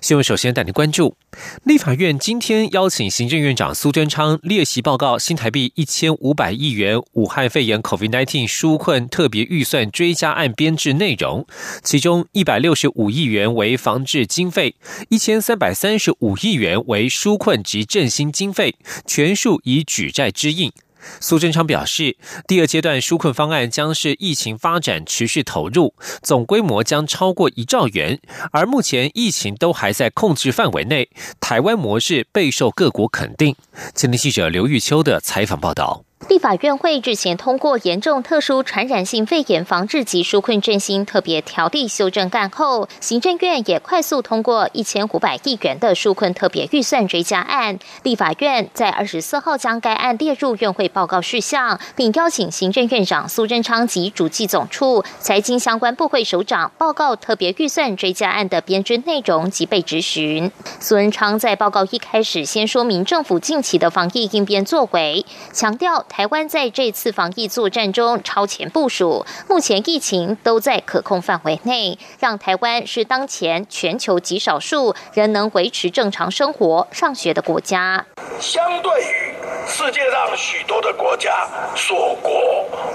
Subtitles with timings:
[0.00, 1.16] 新闻首先带您关注，
[1.64, 11.46] 立法院今天邀请行政院长苏贞昌列席报告新台币一千五百亿元武汉肺炎 COVID-19 纾困特别预算追加案编制内容，
[11.82, 14.74] 其中一百六十五亿元为防治经费，
[15.08, 20.72] 一千三百三十五亿元为纾困及振兴经费，全数以举债支应。
[21.20, 22.16] 苏贞昌表示，
[22.46, 28.20] 第二阶段纾困方案将是疫情发展持续投入，总规模将超过一兆元，
[28.52, 33.56] 而目前疫情都还在控制范围内，台湾模式备受各国肯定。
[33.94, 36.04] 前天记者刘玉秋的采访报道。
[36.32, 47.78] 立法院会日前通过严重特殊传染性肺炎防治及纾困振兴特别条例修正案后，行政院也快速通过一千五百亿元的纾困特别预算追加案。
[48.02, 60.50] 立法院在二十四号将该案列入院会报告事项，并邀请行政院长苏贞昌及主计总处、财经相关部会首长报告特别预算追加案的编制内容及被质询。
[60.80, 66.06] 苏贞昌在报告一开始先说明政府近期的防疫应变作为，强调。
[66.08, 78.06] 台台湾在这次防疫作战中超前部署，目前疫情都在可控范围内，让台湾是当前全球极少数仍能维持正常生活、上学的国家。
[78.38, 79.34] 相对于
[79.66, 82.32] 世界上许多的国家锁国、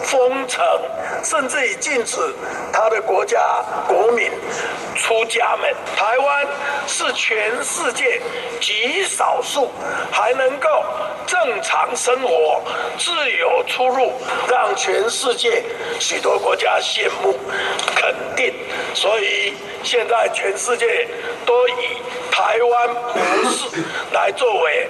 [0.04, 0.64] 封城，
[1.22, 2.18] 甚至于禁止
[2.72, 3.42] 他的国家
[3.90, 4.32] 国民
[4.96, 6.48] 出家门，台湾
[6.88, 8.22] 是全世界
[8.62, 9.70] 极少数
[10.12, 10.70] 还能够
[11.26, 12.62] 正常生活。
[12.98, 14.14] 自自由出入，
[14.48, 15.64] 让全世界
[16.00, 17.36] 许多国家羡慕、
[17.96, 18.54] 肯定，
[18.94, 21.08] 所以现在全世界
[21.44, 21.98] 都以
[22.38, 24.88] 台湾模式来作为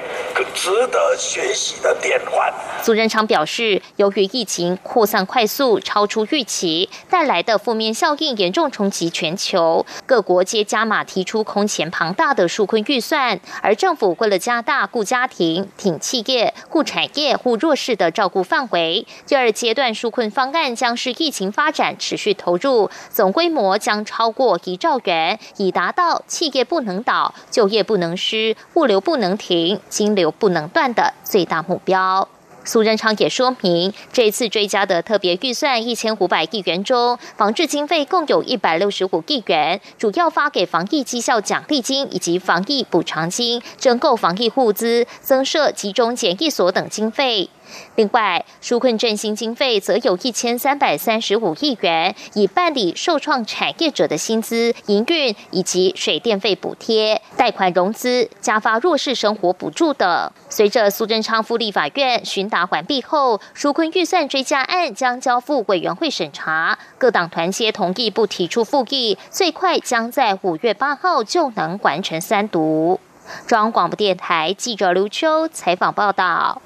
[0.53, 2.53] 值得学习的典范。
[2.83, 18.11] 苏仁昌表示，由于疫情扩散快速、超出预期，带来的负面效应严重冲击全球，各国皆加码提出空前庞大的纾困预算，而政府为了加大顾家庭、挺企业、护产业、护弱势的。
[18.11, 32.27] 照顾范围，第二阶段纾困方案将是疫情发展持续投入，总规模将超过一兆元，以达到企业不能倒、就业不能失、物流不能停、金流不能断的最大目标。
[32.63, 47.49] 苏仁昌也说明，这次追加的特别预算一千五百亿元中，防治经费共有一百六十五亿元，主要发给防疫绩效奖励金以及防疫补偿金、征购防疫物资、增设集中检疫所等经费。
[47.95, 60.31] 另外，纾困振兴经费则有一千三百三十五亿元，以办理受创产业者的薪资、营运以及水电费补贴、贷款融资、加发弱势生活补助等。
[60.50, 72.99] 随着苏贞昌副立法院询答完毕后，纾困预算追加案将交付委员会审查，各党团结同意不提出复议，最快将在五月八号就能完成三读。
[73.45, 76.61] 中央广播电台记者刘秋采访报道。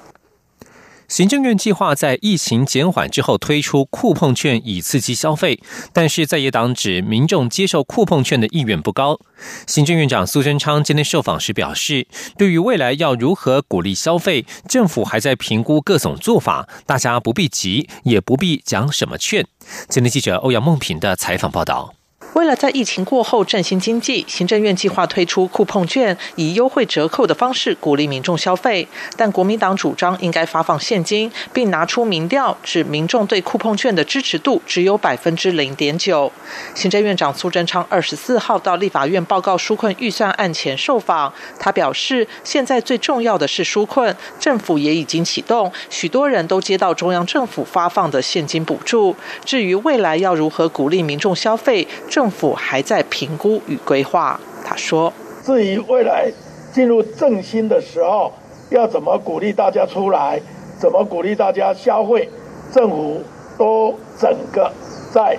[1.12, 5.60] 行政院计划在疫情减缓之后推出酷碰券以刺激消费，
[5.92, 9.20] 但是在野党指民众接受酷碰券的意愿不高。
[9.66, 12.06] 行政院长苏贞昌今天受访时表示，
[12.38, 19.46] 对于未来要如何鼓励消费，政府还在评估各种做法，大家不必急，也不必讲什么券。
[19.90, 21.92] 今天记者欧阳梦平的采访报道。
[22.34, 28.88] 为了在疫情过后振兴经济，行政院计划推出酷碰券，以优惠折扣的方式鼓励民众消费。
[29.16, 36.32] 但国民党主张应该发放现金，并拿出民调，指民众对酷碰券的支持度只有百分之零点九。
[36.74, 49.14] 行政院长苏贞昌二十四号到立法院报告纾困预算案前受访，他表示，现在最重要的是纾困，政府也已经启动，许多人都接到中央政府发放的现金补助。
[49.44, 54.38] 至于未来要如何鼓励民众消费，政政府还在评估与规划。
[54.64, 56.30] 他说：“至于未来
[56.72, 58.30] 进入振兴的时候，
[58.70, 60.40] 要怎么鼓励大家出来，
[60.78, 62.28] 怎么鼓励大家消费，
[62.72, 63.20] 政府
[63.58, 64.70] 都整个
[65.12, 65.36] 在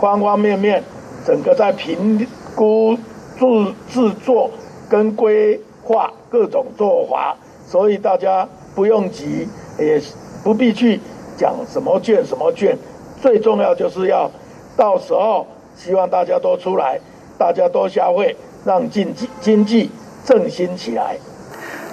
[0.00, 0.84] 方方面面，
[1.26, 2.24] 整个在评
[2.54, 2.96] 估、
[3.36, 4.48] 制制作
[4.88, 7.36] 跟规划各种做法，
[7.66, 9.48] 所以大家不用急，
[9.80, 10.00] 也
[10.44, 11.00] 不必去
[11.36, 12.78] 讲什么券什么券，
[13.20, 14.30] 最重要就是要
[14.76, 15.44] 到时候。”
[15.76, 17.00] 希望大家都出来，
[17.38, 19.90] 大家都消费，让经济经济
[20.24, 21.16] 振兴起来。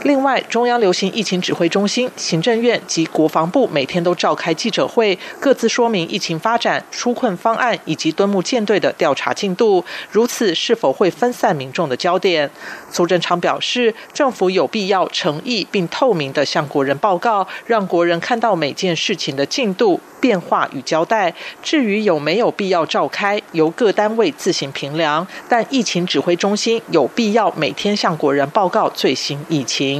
[0.03, 9.85] 另外，中央流行疫情指挥中心、行政院及国防部每天都召开记者会，各自说明疫情发展、纾困方案以及敦睦舰队的调查进度。
[10.09, 12.49] 如此是否会分散民众的焦点？
[12.89, 19.99] 苏贞昌表示，政府有必要诚意并透明的向国人报告，让国人看到每件事情的进度。
[20.21, 21.33] 变化与交代。
[21.63, 25.25] 至于有没有必要召开，由各单位自行评量。
[25.49, 29.90] 但疫情指挥中心有必要每天向国人报告最新疫情。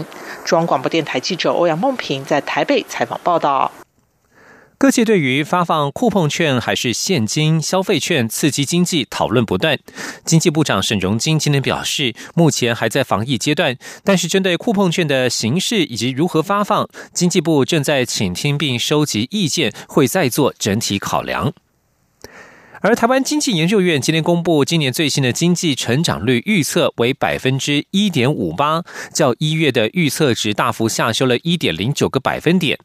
[0.46, 3.72] 中央广播电台记者欧阳梦平在台北采访报道。
[4.78, 9.78] 各界对于发放酷碰券还是现金消费券刺激经济讨论不断。
[10.26, 21.54] 经济部长沈荣金今天表示，目前还在防疫阶段，但是针对酷碰券的形式以及如何发放，经济部正在倾听并收集意见，会再做整体考量。
[22.84, 28.84] 而台湾经济研究院今天公布今年最新的经济成长率预测为百分之一点五八，
[29.14, 32.80] 较一月的预测值大幅下修了一点零九个百分点。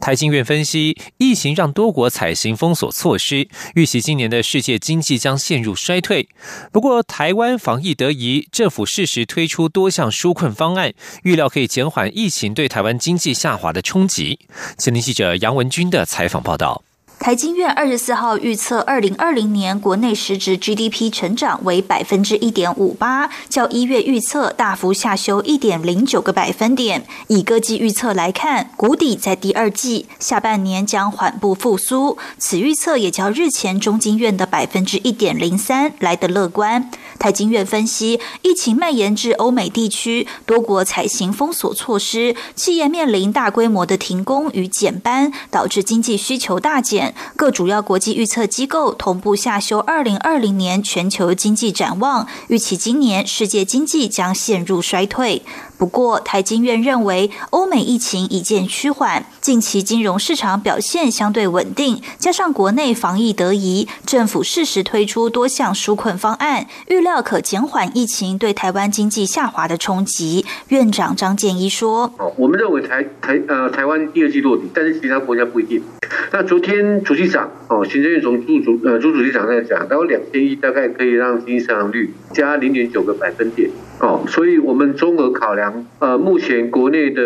[0.00, 6.28] 台经院分析，疫情让多国采行封锁措施，预期今年的世界经济将陷入衰退。
[6.72, 10.94] 不过，台湾防疫得宜，政府适时推出多项纾困方案，
[11.24, 14.38] 预料可以减缓疫情对台湾经济下滑的冲击。
[14.78, 16.82] 前天记者杨文军的采访报道。
[17.22, 27.06] 台经院二十四号预测，二零二零年国内实质 GDP 成长为百分之一点五八，较一月预测大幅下修一点零九个百分点。
[27.28, 32.18] 以各季预测来看，谷底在第二季，下半年将缓步复苏。
[32.38, 36.90] 此预测也较日前中经院的百分之一点零三来得乐观。
[37.20, 47.11] 台经院分析，疫情蔓延至欧美地区，多国采行封锁措施，企业面临大规模的停工与减班，导致经济需求大减。
[47.36, 55.42] 各主要国际预测机构同步下修二零二零年全球经济展望，预期今年世界经济将陷入衰退。
[55.82, 70.46] 不过，台经院认为，欧美疫情已见趋缓，近期金融市场表现相对稳定，加上国内防疫得宜，政府适时推出多项纾困方案，预料可减缓疫情对台湾经济下滑的冲击。
[70.68, 75.82] 院长张建一说：“哦，我们认为台台呃台湾第二季落底，但是其他国家不一定。
[76.30, 83.68] 那昨天主席长哦，行政院总朱主呃朱主席长在讲，大概两千亿大概可以让经济增长率加零点九个百分点。”
[84.02, 87.22] 哦，所以我们综合考量，呃，目前国内的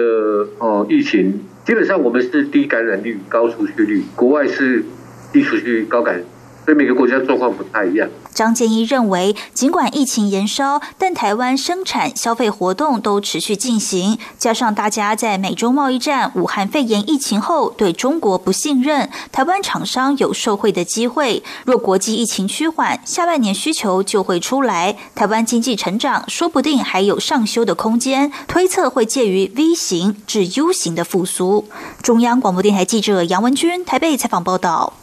[0.59, 4.85] 呃疫情，基本上我们是低感染率、高出去率，国外是
[5.33, 6.23] 低出去率、高感。
[6.67, 8.09] 所以每个国家状况不太一样。
[8.35, 14.19] 张建一认为，尽管疫情延烧，但台湾生产、消费活动都持续进行。
[14.37, 21.45] 加上大家在美中贸易战、武汉肺炎疫情后对中国不信任，台湾厂商有受惠的机会。
[21.65, 28.33] 若国际疫情趋缓，下半年需求就会出来，台湾经济成长说不定还有上修的空间。
[28.49, 31.69] 推测会介于 V 型至 U 型的复苏。
[32.03, 34.95] 中央广播电台记者杨文君台北采访报道。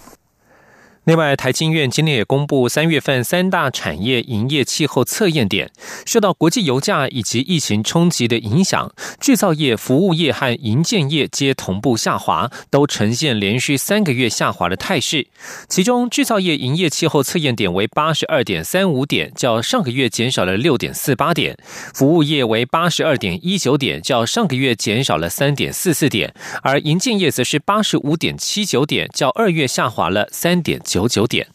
[1.06, 5.70] 另外，台经院今天也公布三月份三大产业营业气候测验点，
[6.06, 8.90] 受到国际油价以及疫情冲击的影响，
[9.20, 15.28] 制造业、服务业和营建业皆同步下滑，都呈现连续三个月下滑的态势。
[15.68, 21.54] 其中，制造业营业气候测验点为八十二点三五点，较上个月减少了六点四八点；
[21.94, 26.30] 服务业为八十二点一九点，较上个月减少了三点四四点；
[26.62, 30.80] 而营建业则是八十五点七九点，较二月下滑了三点。
[30.94, 31.48] 九九点，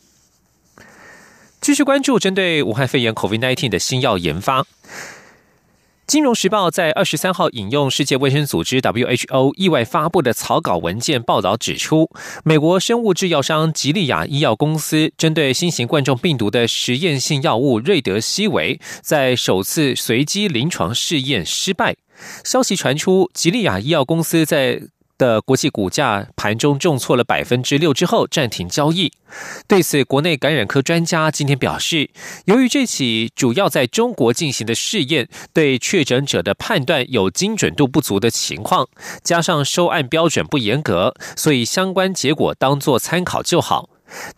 [1.61, 4.67] 继续关注针对武汉肺炎 COVID-19 的新药研发。
[6.09, 12.11] 金融时报在二十三号引用世界卫生组织 WHO 意外发布的草稿文件报道指出，
[12.43, 21.95] 美国生物制药商吉利亚医药公司针对新型冠状病毒的实验性药物瑞德西韦，在首次随机临床试验失败。
[22.43, 24.83] 消息传出，吉利亚医药公司在
[25.19, 29.13] 的国际股价盘中重挫了百分之六之后暂停交易。
[29.67, 32.09] 对此，国内感染科专家今天表示，
[32.47, 38.89] 由于这起主要在中国进行的试验对确诊者的判断有精准度不足的情况，
[39.23, 43.91] 加上收案标准不严格，所以相关结果当作参考就好。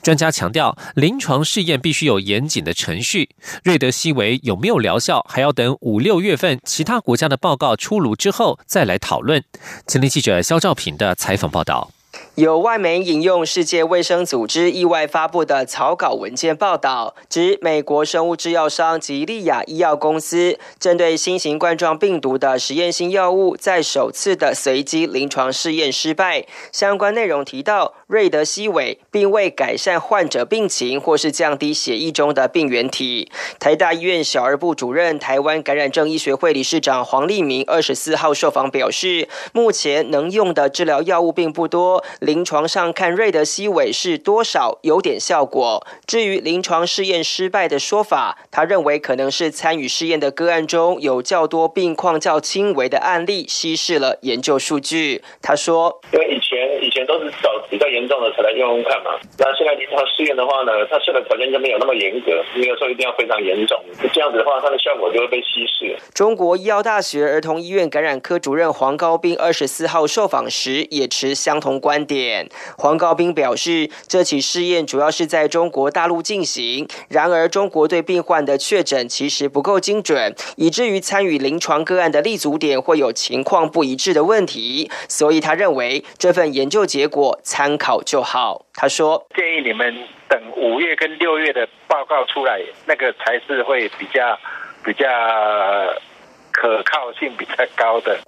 [0.03, 3.31] 专家强调，临床试验必须有严谨的程序。
[3.65, 9.43] 瑞德西韦有没有疗效，还要等五六月份其他国家的报告出炉之后再来讨论。
[9.87, 11.91] 前天记者肖兆平的采访报道。
[12.35, 26.47] 有外媒引用世界卫生组织意外发布的草稿文件报道，指美国生物制药商吉利亚医药公司针对新型冠状病毒的实验性药物，在首次的随机临床试验失败。
[26.73, 27.95] 相关内容提到。
[28.11, 33.31] 瑞德西韦，并未改善患者病情或是降低血液中的病原体。
[33.61, 45.87] 台大医院小儿部主任、台湾感染症医学会理事长黄立明二十四号受访表示，目前能用的治疗药物并不多，临床上看瑞德西韦是多少有点效果。
[46.05, 55.23] 至于临床试验失败的说法，他认为可能是参与试验的个案中有较多病况较轻微的案例稀释了研究数据。
[55.41, 56.01] 他说
[57.11, 63.77] ：“都是找比较严重的才来用用看嘛，那现在临床试验的话呢，它设的条件就没有那么严格，没有说一定要非常严重，
[64.13, 72.49] 这样子的话，它的效果就会被稀释。”中国医药大学儿童医院感染科主任黄高斌二十四号受访时也持相同观点。
[72.79, 84.91] 黄高斌表示，这起试验主要是在中国大陆进行，然而中国对病患的确诊其实不够精准，以至于参与临床个案的立足点会有情况不一致的问题。
[85.09, 88.65] 所以他认为这份研究结果参考就好。
[88.75, 89.95] 他说：“建议你们
[90.29, 94.39] 等五月跟六月的报告出来，那个才是会比较
[94.85, 95.07] 比较。”
[96.53, 98.19] 可靠性比较高的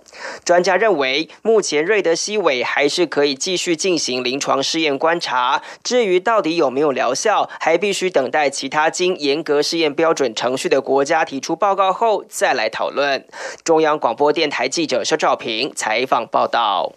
[0.44, 5.60] 专家认为，目前瑞德西韦还是可以继续进行临床试验观察。
[5.82, 13.26] 至于到底有没有疗效，还必须等待其他经严格试验标准程序的国家提出报告后再来讨论。
[13.64, 16.92] 中央广播电台记者肖兆平采访报道。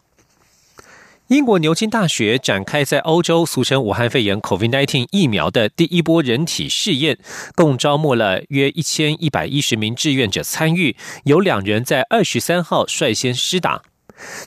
[1.30, 7.18] 英国牛津大学展开在欧洲俗称武汉肺炎 （COVID-19） 疫苗的第一波人体试验，
[7.56, 13.82] 共招募了约一千一百一十名志愿者参与，有两人在二十三号率先施打。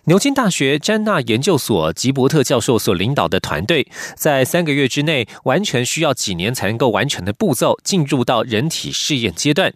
[0.04, 9.72] 牛津大学詹纳研究所吉伯特教授所领导的团队，在三个月之内完全需要几年才能够完成的步骤，进入到人体试验阶段。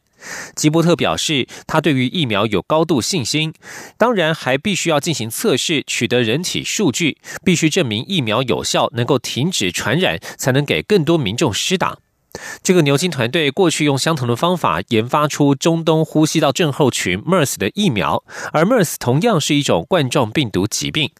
[0.54, 3.52] 吉伯特表示，他对于疫苗有高度信心，
[3.98, 11.98] 当然还必须要进行测试，取得人体数据，必须证明疫苗有效，能够停止传染，才能给更多民众施打。
[12.62, 21.10] 这个牛津团队过去用相同的方法研发出中东呼吸道症候群 （MERS） 的疫苗，而 MERS 同样是一种冠状病毒疾病。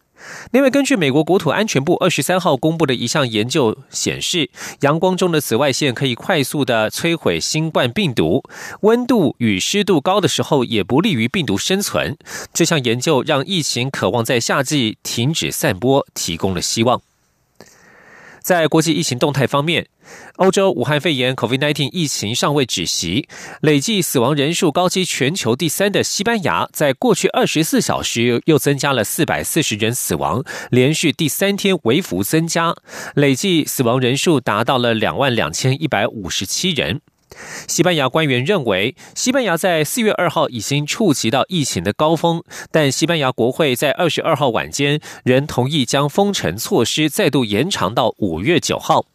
[0.51, 4.49] 另外，根据美国国土安全部二十三号公布的一项研究显示，
[4.79, 8.41] 阳光中的紫外线可以快速的摧毁新冠病毒，
[8.83, 12.17] 温度与湿度高的时候也不利于病毒生存。
[12.53, 17.01] 这项研究让疫情渴望在夏季停止散播提供了希望。
[18.41, 19.87] 在国际疫情动态方面，
[20.37, 23.27] 欧洲武汉肺炎 （COVID-19） 疫情尚未止息，
[23.61, 32.75] 累计死亡人数高居全球第三的西班牙，在过去二十四小时又增加了四百四十人死亡，连续第三天微幅增加，
[33.15, 37.01] 累计死亡人数达到了两万两千一百五十七人。
[37.67, 49.05] 西班牙官员认为，西班牙在四月二号已经触及到疫情的高峰，但西班牙国会在二十二号晚间仍同意将封城措施再度延长到五月九号。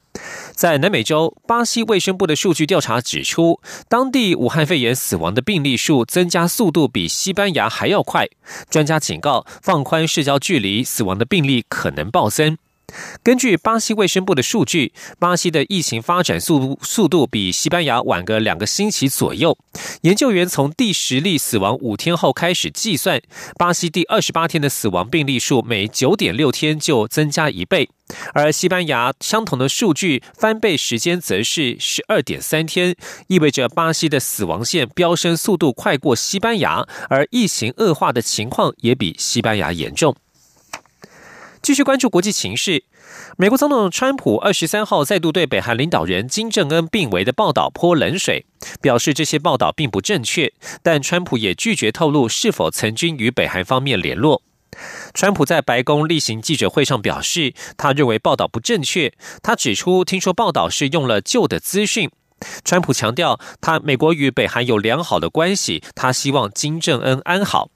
[0.53, 8.29] 在南美洲，巴西卫生部的数据调查指出，当地武汉肺炎死亡的病例数增加速度比西班牙还要快。
[8.69, 12.59] 专家警告，放宽社交距离，死亡的病例可能暴增。
[13.23, 19.57] 根据巴西卫生部的数据，巴西的疫情发展速度速度比西班牙晚个两个星期左右。
[20.03, 23.21] 研究员从第十例死亡五天后开始计算，
[23.59, 27.91] 巴西第二十八天的死亡病例数每九点六天就增加一倍，
[28.33, 40.17] 而西班牙相同的数据翻倍时间则是十二点三天，意味着巴西的死亡线飙升速度快过西班牙，而疫情恶化的情况也比西班牙严重。
[41.69, 42.85] 继续关注国际情势，
[43.37, 48.47] 美国总统川普二十三号再度对北韩领导人金正恩病危的报道泼冷水，
[48.81, 50.51] 表示这些报道并不正确。
[50.83, 54.41] 但川普也拒绝透露是否曾经与北韩方面联络。
[55.13, 59.13] 川普在白宫例行记者会上表示，他认为报道不正确。
[59.43, 62.11] 他指出，听说报道是用了旧的资讯。
[62.65, 67.69] 川普强调，他美国与北韩有良好的关系，他希望金正恩安好。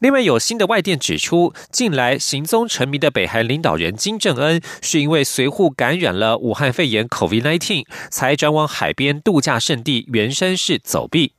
[0.00, 11.32] 另外，有新的外电指出，近来行踪成谜的北韩领导人金正恩，是因为随扈感染了武汉肺炎 （COVID-19），才转往海边度假胜地元山市走避。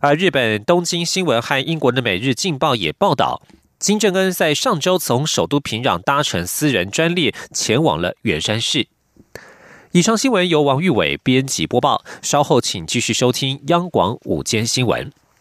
[0.00, 3.42] 而日本东京新闻和英国的《每日镜报》也报道，
[3.78, 8.86] 金正恩在上周从首都平壤搭乘私人专列前往了元山市。
[9.90, 15.12] 以上新闻由王玉伟编辑播报，稍后请继续收听央广午间新闻。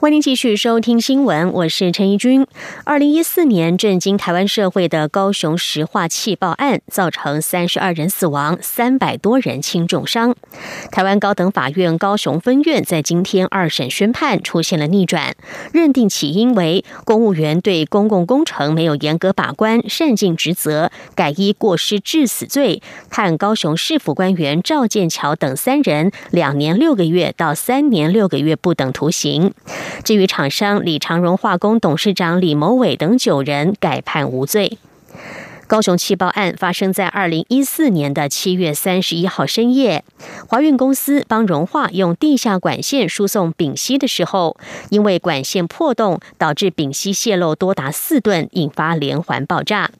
[0.00, 2.46] 欢迎继续收听新闻，我是陈怡君。
[2.84, 10.36] 二零一四年震惊台湾社会的高雄石化气爆案，造成三十二人死亡，三百多人轻重伤。
[10.92, 15.34] 台湾高等法院高雄分院在今天二审宣判出现了逆转，
[15.72, 29.52] 认定起因为公务员对公共工程没有严格把关，善尽职责，改依过失致死罪，判高雄市府官员赵建桥等三人两年六个月到三年六个月不等徒刑。
[30.04, 34.78] 至于厂商李长荣化工董事长李某伟等九人改判无罪。
[35.66, 40.02] 高雄气爆案发生在二零一四年的七月三十一号深夜，
[40.46, 44.56] 华运公司帮融化用地下管线输送丙烯的时候，
[44.88, 49.90] 因为管线破洞，导致丙烯泄漏多达四吨，引发连环爆炸。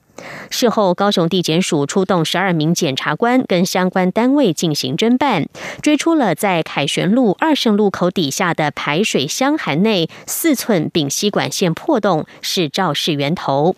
[0.51, 5.47] 事后，高雄地检署出动十二名检察官跟相关单位进行侦办，
[5.83, 13.77] 追出了在凯旋路二圣路口底下的排水箱涵内四寸丙烯管线破洞是肇事源头。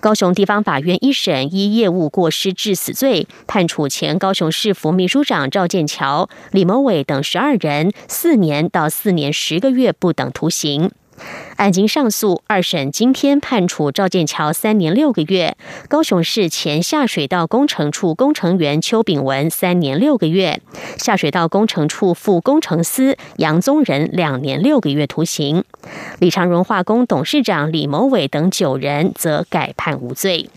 [0.00, 10.90] 高雄地方法院一审依业务过失致死罪，判处前高雄市府秘书长赵建桥、李某伟等十二人四年到四年十个月不等徒刑。
[11.56, 15.56] 案经上诉，二审今天判处赵建桥三年六个月，
[15.88, 20.60] 高雄市前下水道工程处工程员邱炳文三年六个月，
[20.96, 25.62] 下水道工程处副工程师杨宗仁两年六个月徒刑，
[26.18, 30.48] 李长荣化工董事长李某伟等九人则改判无罪。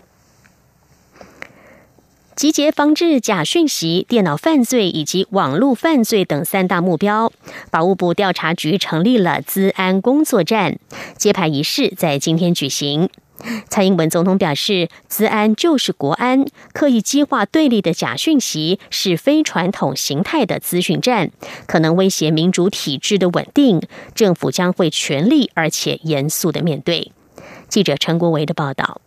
[2.36, 7.32] 集结防治假讯息、电脑犯罪以及网络犯罪等三大目标，
[7.70, 10.78] 法务部调查局成立了资安工作站，
[11.16, 13.08] 揭牌仪式在今天举行。
[13.70, 21.30] 蔡英文总统表示，资安就是国安，刻意激化对立的假讯息是非传统形态的资讯战，
[21.66, 23.80] 可能威胁民主体制的稳定，
[24.14, 27.12] 政府将会全力而且严肃的面对。
[27.70, 29.00] 记者陈国维的报道。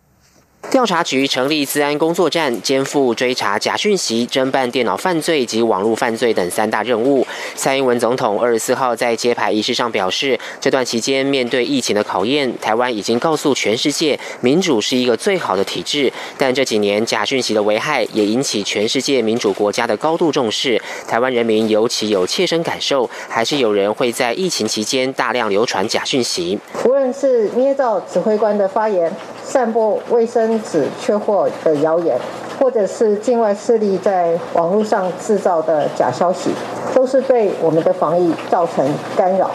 [0.68, 7.26] 调查局成立治安工作站，肩负追查假讯息、侦办电脑犯罪及网络犯罪等三大任务。
[7.56, 16.12] 蔡英文总统二十四号在揭牌仪式上表示，这段期间面对疫情的考验，台湾已经告诉全世界，民主是一个最好的体制。
[16.38, 26.60] 但这几年假讯息的危害也引起全世界民主国家的高度重视，台湾人民尤其有切身感受，还是有人会在疫情期间大量流传假讯息。
[26.84, 29.10] 无论是捏造指挥官的发言。
[29.50, 32.16] 散播卫生纸缺货的谣言，
[32.60, 36.50] 或者是境外势力在网络上制造的假消息，
[36.94, 38.86] 都是对我们的防疫造成
[39.16, 39.50] 干扰。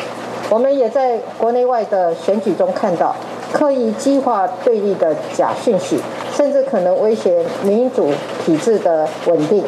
[0.49, 3.15] 我们也在国内外的选举中看到，
[3.53, 5.97] 刻意激化对立的假讯息，
[6.35, 8.11] 甚至可能威胁民主
[8.45, 9.63] 体制的稳定。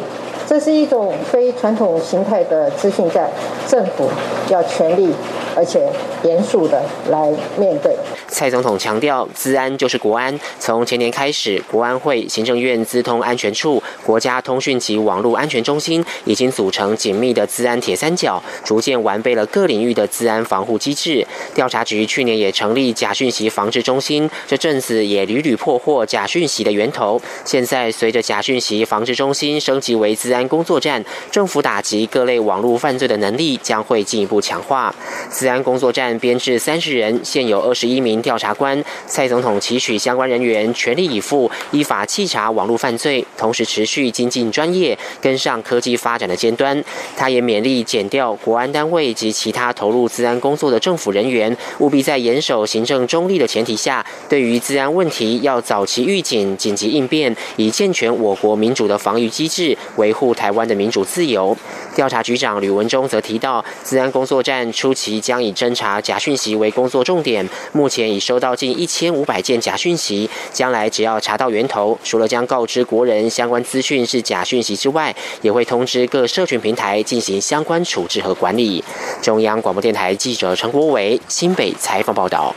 [0.48, 3.30] 这是一种非传统形态的资讯战，
[3.68, 4.10] 政府
[4.50, 5.14] 要全力
[5.54, 5.86] 而且
[6.24, 7.94] 严肃的来面对。
[8.30, 10.40] 蔡总统强调，资安就是国安。
[10.60, 21.26] 从前年开始，国安会、行政院资通安全处、国家通讯及网络安全中心已经组成紧密的资安铁三角，逐渐完备了各领域的资安防护机制。
[21.54, 27.20] 调查局去年也成立假讯息防治中心，这阵子也屡屡破获假讯息的源头。
[27.44, 34.94] 现在随着假讯息防治中心升级为资安工作站，政府打击各类网络犯罪的能力将会进一步强化。
[35.32, 38.22] 治安工作站编制三十人，现有二十一名。
[38.22, 46.84] 调查官蔡总统期许相关人员全力以赴，依法稽查网络犯罪，同时持续精进专业，跟上科技发展的尖端。
[47.16, 61.56] 他也勉励减掉国安单位及其他投入治安工作的政府人员，务必在严守行政中立的前提下，对于治安问题要早期预警、紧急应变，以健全我国民主的防御机制，维护台湾的民主自由。
[61.96, 70.30] 调查局长吕文忠则提到，治安工作站初期将以侦查假讯息为工作重点，目前已收到近一千五百件假讯息。
[70.54, 78.84] 将来只要查到源头，除了将告知国人相关资讯是假讯息之外，也会通知各社群平台进行相关处置和管理。
[79.22, 82.54] 中央广播电台记者陈国伟新北采访报道。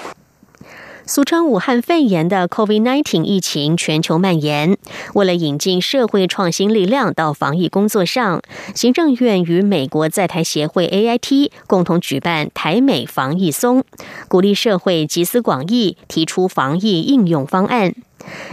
[1.11, 4.79] 俗称武汉肺炎的 COVID-19 疫情全球蔓延，
[5.15, 8.41] 为了引进社会创新力量到防疫工作上，
[8.77, 13.83] 行政院与美国在台协会 AIT 共同举办台美防疫松，
[14.29, 17.93] 鼓励社会集思广益，提出防疫应用方案。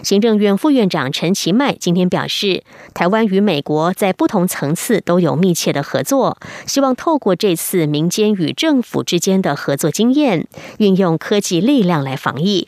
[0.04, 12.68] 行政院副院长陈其迈今天表示，台湾与美国在不同层次都有密切的合作，希望透过这次民间与政府之间的合作经验，运用科技力量来防疫。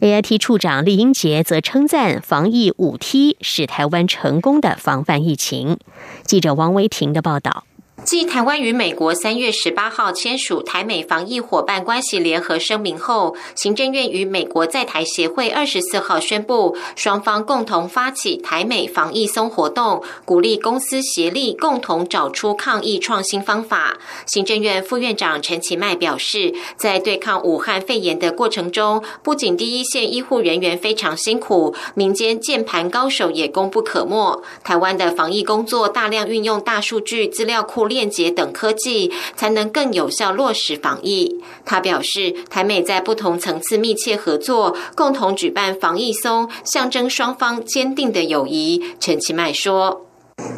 [0.00, 5.78] AIT 处长厉英杰则称赞防疫五 T 是台湾成功的防范疫情。
[6.24, 7.67] 记者王维婷的报道。
[8.10, 23.98] 继台湾与美国三月十八号签署台美防疫伙伴关系联合声明后，行政院与美国在台协会二十四号宣布，双方共同发起台美防疫松活动，鼓励公司协力共同找出抗疫创新方法。
[24.24, 34.42] 行政院副院长陈其迈表示，在对抗武汉肺炎的过程中，不仅第一线医护人员非常辛苦，民间键盘高手也功不可没。
[34.64, 37.86] 台湾的防疫工作大量运用大数据资料库。
[37.98, 41.40] 链接等科技，才能更有效落实防疫。
[41.64, 48.80] 他表示，台美在不同层次密切合作，共同举办防疫松，象征双方坚定的友谊。
[49.00, 50.06] 陈其迈说：“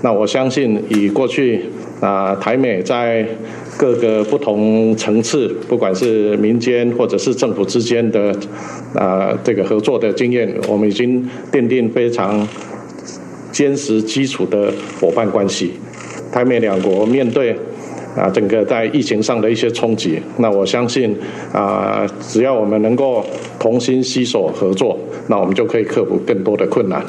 [0.04, 1.64] 那我相信，以过去
[2.02, 3.26] 啊，台美在
[3.78, 8.38] 各个不同层次，不管是民间或者是政府之间的
[8.94, 12.46] 啊这个合作的经验，我们已经奠定非常
[13.50, 15.72] 坚实基础的伙伴关系。”
[16.32, 17.56] 台美两国面对
[18.16, 21.16] 啊整个在疫情上的一些冲击，那我相信
[21.52, 23.24] 啊只要我们能够
[23.58, 27.04] 同心携手合作，那我们就可以克服更多的困难。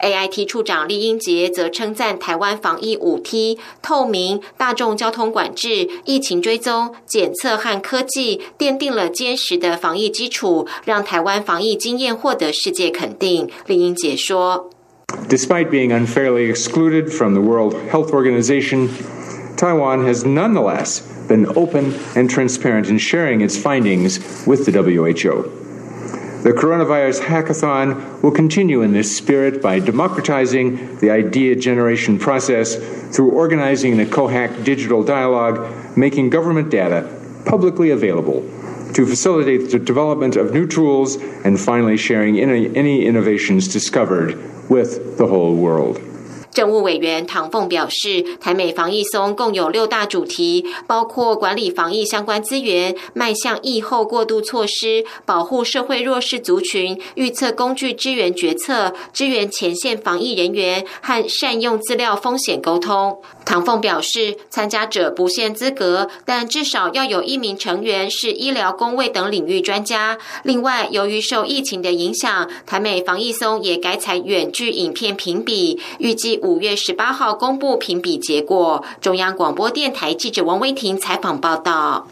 [0.00, 13.48] A I T 处长厉英杰则称赞台湾防疫五 T 透明、大众交通管制、疫情追踪、检测和科技奠定了坚实的防疫基础，让台湾防疫经验获得世界肯定。
[13.66, 14.70] 厉英杰说。
[15.28, 18.88] Despite being unfairly excluded from the World Health Organization,
[19.56, 25.42] Taiwan has nonetheless been open and transparent in sharing its findings with the WHO.
[26.42, 32.76] The coronavirus hackathon will continue in this spirit by democratizing the idea generation process
[33.14, 37.06] through organizing a COHAC digital dialogue, making government data
[37.46, 38.42] publicly available
[38.92, 45.16] to facilitate the development of new tools, and finally sharing any, any innovations discovered with
[45.16, 45.98] the whole world.
[46.50, 63.20] 政务委员唐凤表示，台美防疫松共有六大主题，包括管理防疫相关资源、迈向疫后过渡措施、保护社会弱势族群、预测工具支援决策、支援前线防疫人员和善用资料风险沟通。
[63.48, 70.18] 唐凤表示，参加者不限资格，但至少要有一名成员是医疗、工位等领域专家。
[70.42, 78.84] 另外，由于受疫情的影响，台美防疫松也改采远距影片评比，预计五月十八号公布评比结果。
[79.00, 82.06] 中央广播电台记者王威婷采访报道。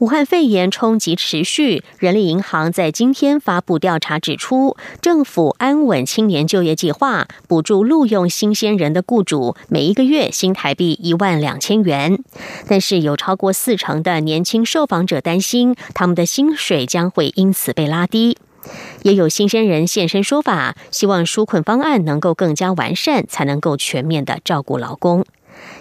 [0.00, 12.24] 武汉肺炎冲击持续，人力银行在今天发布调查指出，政府安稳青年就业计划补助录用新鲜人的雇主每一个月新台币一万两千元，
[12.66, 18.38] 但是有超过四成的年轻受访者担心，他们的薪水将会因此被拉低。
[19.02, 25.26] 也有新鲜人现身说法，希望纾困方案能够更加完善，才能够全面的照顾劳工。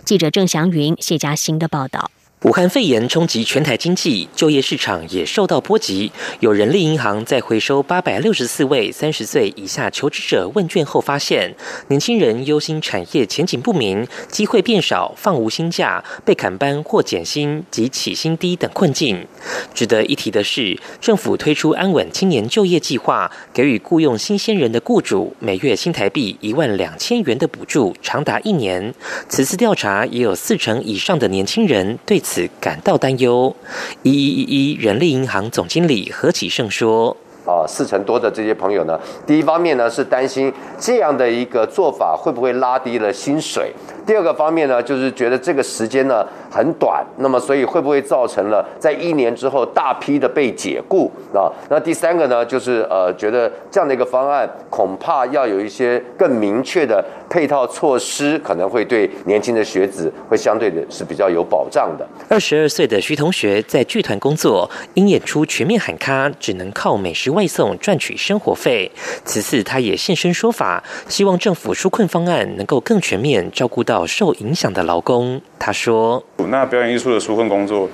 [0.03, 2.11] 记者郑祥云、谢佳欣的报道。
[2.43, 6.09] 武汉肺炎冲击全台经济，就业市场也受到波及。
[6.39, 11.53] 有人力银行在回收八百六十四位三十岁以下求职者问卷后发现，
[11.89, 19.27] 年轻人忧心产业前景不明、机会变少、放无薪假、被砍班或减薪及起薪低等困境。
[19.73, 28.95] 值得一提的是，政府推出安稳青年就业计划，给予雇佣新鲜人的雇主每月新台币一万两千元的补助，长达一年。
[29.27, 32.17] 此次调查也有四成以上的年轻人对。
[32.29, 33.55] 此感到担忧。
[34.03, 43.73] 一一一一人力银行总经理何启胜说：“啊，四成多的这些朋友呢，第一方面呢是担心这样的一个做法会不会拉低了薪水。”
[44.09, 51.45] 第二个方面呢，就是觉得这个时间呢很短，那么所以会不会造成了在一年之后大批的被解雇啊？
[51.69, 62.07] 那第三个呢，就是呃，觉得这样的一个方案恐怕要有一些更明确的配套措施，可能会对年轻的学子会相对的是比较有保障的。
[62.27, 68.91] 二十二岁的徐同学在剧团工作，因演出全面喊卡，只能靠美食外送赚取生活费。
[69.23, 73.98] 此次他也现身说法，希望政府纾困方案能够更全面照顾到。
[74.05, 77.89] 受影响的劳工，他说：“那表演艺术的纾困工作，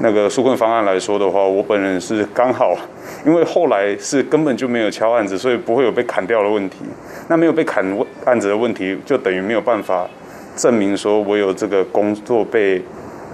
[0.00, 2.74] 那个纾困方案来说的话，我本人是刚好，
[3.24, 6.78] 因为后来是根本就没有敲案子，所以不会有被砍掉的问题。
[7.28, 7.84] 那没有被砍
[8.24, 10.08] 案子的问题，就等于没有办法
[10.56, 12.82] 证明说我有这个工作被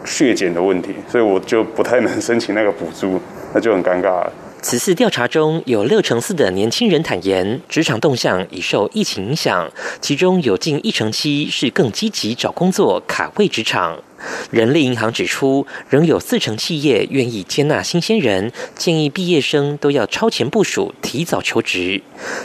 [0.04, 3.20] 削减的问题，所以我就不太能申请那个补助，
[3.52, 4.32] 那就很尴尬了。”
[4.68, 13.96] 此次调查中有六成四的年轻人坦言，职场动向已受疫情影响，其中有近一成七是更积极找工作、卡位职场。
[14.50, 22.02] 人力银行指出，仍有四成企业愿意接纳新鲜人，建议毕业生都要超前部署，提早求职。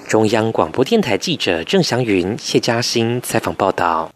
[0.07, 4.11] 中央广播电台记者郑祥云、谢嘉欣采访报道。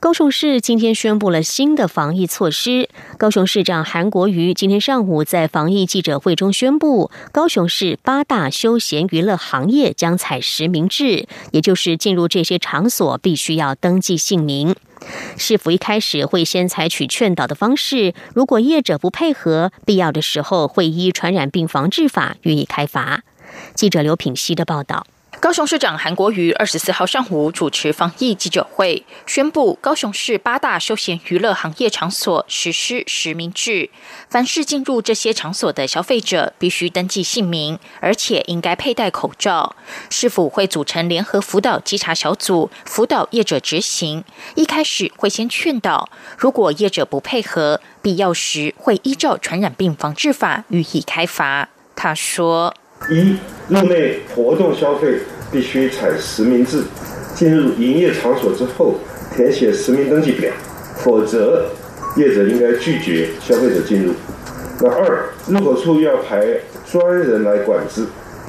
[0.00, 2.88] 高雄市今天宣布了新的防疫措施。
[3.18, 14.74] 高雄市长韩国瑜今天上午在防疫记者会中宣布，高雄市八大休闲娱乐行业将采实名制，也就是进入这些场所必须要登记姓名。
[15.36, 23.22] 市府一开始会先采取劝导的方式，如果业者不配合，必要的时候会依传染病防治法予以开罚。
[23.74, 25.06] 记者刘品熙的报道。
[25.40, 33.88] 高雄市长韩国瑜二十四号上午主持防疫记者会，宣布高雄市八大休闲娱乐行业场所实施实名制，
[34.28, 39.74] 凡是进入这些场所的消费者必须登记姓名，而且应该佩戴口罩。
[40.10, 44.22] 市府会组成联合辅导稽查小组，辅导业者执行。
[44.56, 51.70] 一开始会先劝导，如果业者不配合，必要时会依照传染病防治法予以开罚。
[51.96, 52.74] 他说。
[53.08, 53.36] 一
[53.68, 55.18] 入内活动消费
[55.50, 56.82] 必须采实名制，
[57.34, 58.94] 进入营业场所之后
[59.34, 60.52] 填写实名登记表，
[60.98, 61.66] 否则
[62.16, 64.12] 业者应该拒绝消费者进入。
[64.80, 66.44] 那二入口处要派
[66.90, 68.04] 专人来管制，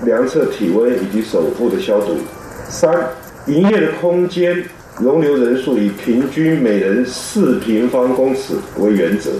[0.05, 2.17] 量测体温以及手部的消毒。
[2.69, 2.93] 三
[3.47, 4.63] 营业的空间
[4.99, 9.31] 容留人数以平均每人四平方公尺为原则。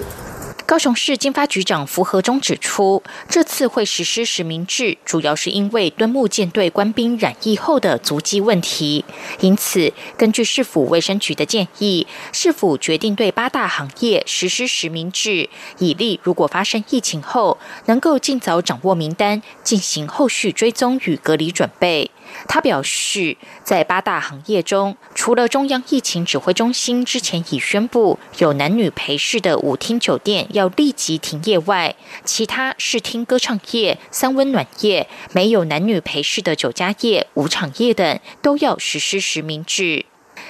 [0.72, 9.04] 高雄市经发局长符合中指出，这次会实施实名制，主要是因为敦睦舰队官兵染疫后的足迹问题。
[9.42, 17.58] 因此，根据市府卫生局的建议，市府决定对八大行业实施实名制，以利如果发生疫情后，
[17.88, 22.10] 能够尽早掌握名单，进行后续追踪与隔离准备。
[22.48, 40.06] 他表示，在八大行业中，除了中央疫情指挥中心之前已宣布有男女陪侍的舞厅酒店要立即停业外，其他视听歌唱业、三温暖业、没有男女陪侍的酒家业、舞场业等，都要实施实名制。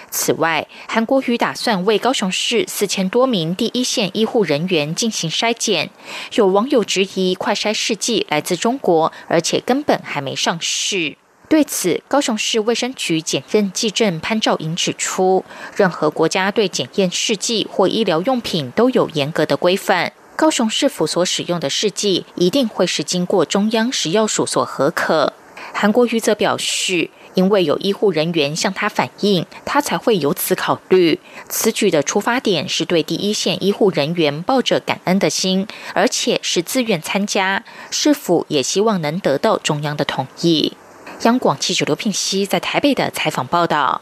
[0.09, 5.89] 此外，韩国瑜打算为高雄市四千多名第一线医护人员进行筛检。
[6.33, 11.17] 有网友质疑，快筛试剂来自中国，而且根本还没上市。
[11.51, 15.43] 对此，高雄市卫生局检验技正潘兆莹指出，
[15.75, 20.13] 任何国家对检验试剂或医疗用品都有严格的规范。
[20.37, 25.33] 高雄市府所使用的试剂一定会是经过中央食药署所核可。
[25.73, 31.19] 韩国瑜则表示，因为有医护人员向他反映，他才会有此考虑。
[31.49, 37.65] 此举的出发点是对第一线医护人员抱着感恩的心，而且是自愿参加。
[37.89, 40.77] 市府也希望能得到中央的同意。
[41.23, 44.01] 央广记者刘聘熙在台北的采访报道。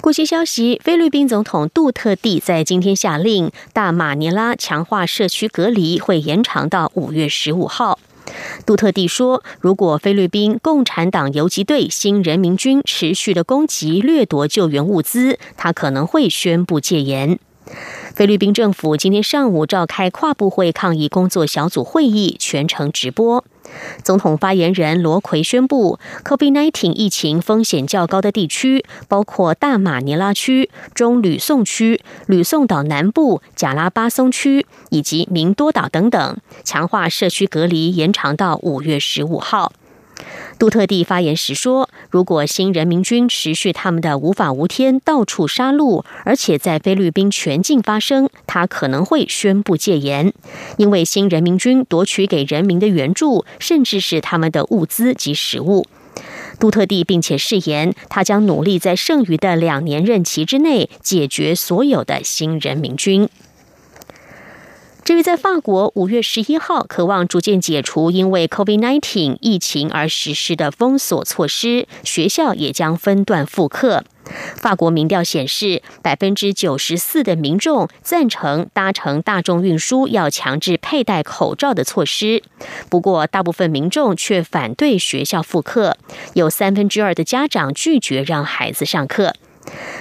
[0.00, 7.98] 国际消息：菲律宾总统杜特地在今天下令，大马尼拉强化社区隔离会延长到五月十五号。
[8.64, 17.38] 杜特地说，如果菲律宾共产党游击队新人民军持续的攻击掠夺救援物资，他可能会宣布戒严。
[18.14, 23.44] 菲律宾政府今天上午召开跨部会抗议工作小组会议，全程直播。
[24.02, 39.72] 总统发言人罗奎宣布，COVID-19 疫情风险较高的地区包括大马尼拉区、中吕宋区、吕宋岛南部、贾拉巴松区以及明多岛等等，强化社区隔离，延长到五月十五号。
[40.58, 50.32] 杜特地发言时说：“如果新人民军持续他们的无法无天、到处杀戮，而且在菲律宾全境发生，他可能会宣布戒严，
[50.76, 55.86] 因为新人民军夺取给人民的援助，甚至是他们的物资及食物。”
[56.60, 63.28] 杜特地并且誓言，他将努力在剩余的两年任期之内解决所有的新人民军。
[65.04, 74.04] 至于在法国，五月十一号渴望逐渐解除因为 COVID-19 疫情而实施的封锁措施，学校也将分段复课。
[74.54, 82.40] 法国民调显示，百分之九十四的民众赞成搭乘大众运输要强制佩戴口罩的措施。
[82.88, 85.96] 不过，大部分民众却反对学校复课，
[86.34, 89.34] 有三分之二的家长拒绝让孩子上课。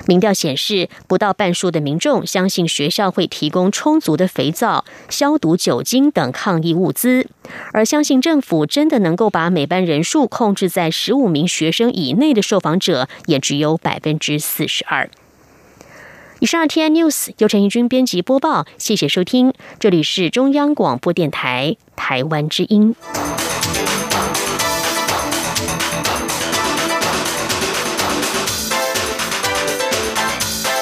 [0.07, 7.27] 民调显示，不到半数的民众相信学校会提供充足的肥皂、消毒酒精等抗疫物资，
[7.71, 15.09] 而相信政府真的能够把每班人数控制在十五名学生以内的受访者，也只有百分之四十二。
[16.39, 22.95] 以上 T N News 由陈义军编辑播报，谢谢收听，这里是中央广播电台台湾之音。